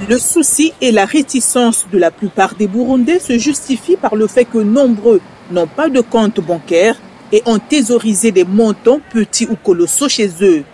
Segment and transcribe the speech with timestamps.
[0.00, 4.44] Le souci et la réticence de la plupart des Burundais se justifient par le fait
[4.44, 5.20] que nombreux
[5.52, 6.96] n'ont pas de compte bancaire
[7.30, 10.64] et ont thésaurisé des montants petits ou colossaux chez eux.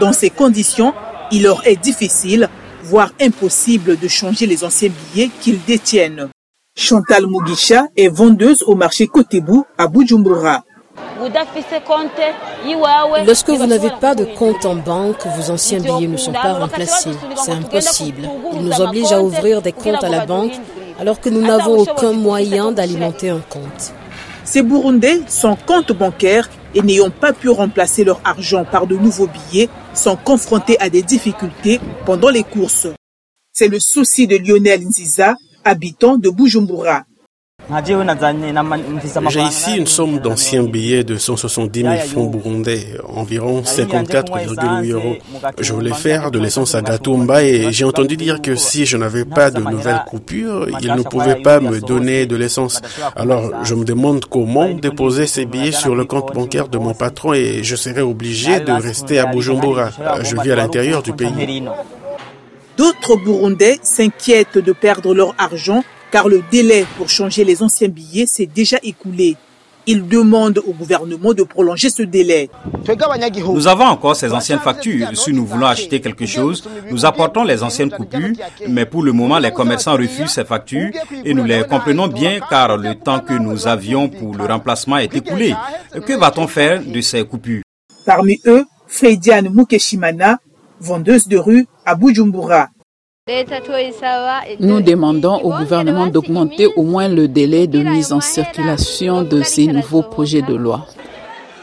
[0.00, 0.92] Dans ces conditions,
[1.30, 2.48] il leur est difficile,
[2.82, 6.28] voire impossible de changer les anciens billets qu'ils détiennent.
[6.76, 10.64] Chantal Mugisha est vendeuse au marché Kotebu à Bujumbura.
[13.26, 17.10] Lorsque vous n'avez pas de compte en banque, vos anciens billets ne sont pas remplacés.
[17.36, 18.28] C'est impossible.
[18.52, 20.52] Ils nous obligent à ouvrir des comptes à la banque
[20.98, 23.92] alors que nous n'avons aucun moyen d'alimenter un compte.
[24.44, 29.26] Ces Burundais, sans compte bancaire et n'ayant pas pu remplacer leur argent par de nouveaux
[29.26, 32.86] billets, sont confrontés à des difficultés pendant les courses.
[33.52, 35.34] C'est le souci de Lionel Nziza,
[35.64, 37.04] habitant de Bujumbura.
[39.28, 45.16] J'ai ici une somme d'anciens billets de 170 000 francs burundais, environ 54,8 euros.
[45.58, 49.24] Je voulais faire de l'essence à Gatumba et j'ai entendu dire que si je n'avais
[49.24, 52.80] pas de nouvelles coupures, ils ne pouvaient pas me donner de l'essence.
[53.16, 57.34] Alors je me demande comment déposer ces billets sur le compte bancaire de mon patron
[57.34, 59.90] et je serai obligé de rester à Bujumbura.
[60.22, 61.64] Je vis à l'intérieur du pays.
[62.76, 65.82] D'autres Burundais s'inquiètent de perdre leur argent
[66.16, 69.36] car le délai pour changer les anciens billets s'est déjà écoulé.
[69.86, 72.48] Ils demandent au gouvernement de prolonger ce délai.
[73.52, 75.08] Nous avons encore ces anciennes factures.
[75.12, 78.32] Si nous voulons acheter quelque chose, nous apportons les anciennes coupures,
[78.66, 80.88] mais pour le moment, les commerçants refusent ces factures
[81.22, 85.14] et nous les comprenons bien car le temps que nous avions pour le remplacement est
[85.14, 85.54] écoulé.
[86.06, 87.60] Que va-t-on faire de ces coupures?
[88.06, 90.38] Parmi eux, Frediane Mukeshimana,
[90.80, 92.68] vendeuse de rue à Bujumbura.
[94.60, 99.66] Nous demandons au gouvernement d'augmenter au moins le délai de mise en circulation de ces
[99.66, 100.86] nouveaux projets de loi.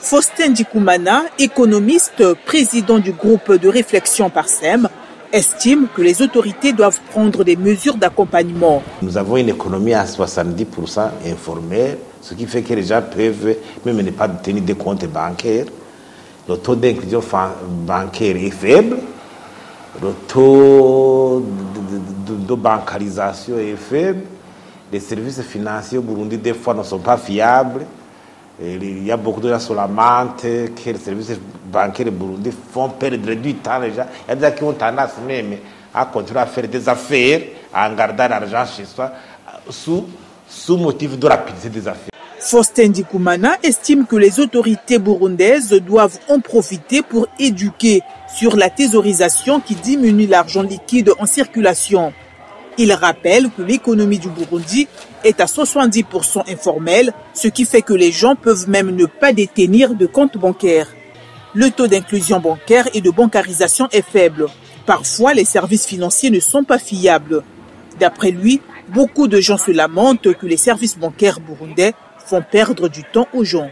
[0.00, 4.88] Faustin Dikumana, économiste, président du groupe de réflexion par SEM,
[5.32, 8.82] estime que les autorités doivent prendre des mesures d'accompagnement.
[9.00, 14.02] Nous avons une économie à 70% informelle, ce qui fait que les gens peuvent même
[14.02, 15.66] ne pas tenir des comptes bancaires.
[16.48, 17.22] Le taux d'inclusion
[17.86, 18.96] bancaire est faible
[20.00, 21.44] le taux
[22.26, 24.22] de, bancarisation est faible.
[24.90, 27.84] Les services financiers au Burundi, des fois, ne sont pas fiables.
[28.60, 32.50] Il y a beaucoup de gens sur la menthe que les services bancaires au Burundi
[32.72, 33.80] font perdre du temps.
[33.94, 34.06] Gens.
[34.26, 35.56] Il y a des gens qui ont tendance même
[35.94, 37.40] à continuer à faire des affaires,
[37.72, 39.10] à en garder l'argent chez soi,
[39.68, 42.11] sous motif de rapidité des affaires.
[42.42, 48.02] Faustin Dikumana estime que les autorités burundaises doivent en profiter pour éduquer
[48.36, 52.12] sur la thésaurisation qui diminue l'argent liquide en circulation.
[52.78, 54.88] Il rappelle que l'économie du Burundi
[55.22, 59.94] est à 70% informelle, ce qui fait que les gens peuvent même ne pas détenir
[59.94, 60.88] de compte bancaire.
[61.54, 64.46] Le taux d'inclusion bancaire et de bancarisation est faible.
[64.84, 67.44] Parfois, les services financiers ne sont pas fiables.
[68.00, 71.94] D'après lui, beaucoup de gens se lamentent que les services bancaires burundais
[72.32, 73.70] font perdre du temps aux gens.